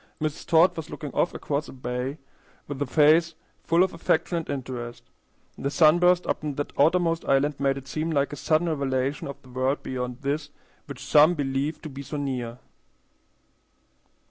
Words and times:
Mrs. 0.19 0.47
Todd 0.47 0.75
was 0.75 0.89
looking 0.89 1.13
off 1.13 1.31
across 1.35 1.67
the 1.67 1.71
bay 1.73 2.17
with 2.67 2.81
a 2.81 2.87
face 2.87 3.35
full 3.63 3.83
of 3.83 3.93
affection 3.93 4.37
and 4.39 4.49
interest. 4.49 5.03
The 5.59 5.69
sunburst 5.69 6.25
upon 6.25 6.55
that 6.55 6.73
outermost 6.79 7.23
island 7.25 7.59
made 7.59 7.77
it 7.77 7.87
seem 7.87 8.09
like 8.09 8.33
a 8.33 8.35
sudden 8.35 8.67
revelation 8.67 9.27
of 9.27 9.39
the 9.43 9.49
world 9.49 9.83
beyond 9.83 10.23
this 10.23 10.49
which 10.87 11.05
some 11.05 11.35
believe 11.35 11.83
to 11.83 11.89
be 11.89 12.01
so 12.01 12.17
near. 12.17 12.57